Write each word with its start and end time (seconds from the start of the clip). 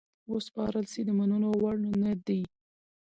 وسپارل 0.31 0.85
سي 0.93 1.01
د 1.05 1.09
منلو 1.19 1.49
وړ 1.61 1.75
نه 2.03 2.11
دي. 2.27 2.41